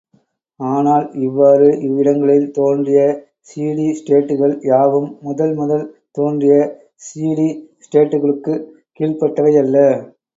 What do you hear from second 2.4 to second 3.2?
தோன்றிய